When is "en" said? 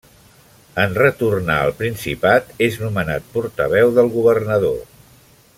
0.83-0.95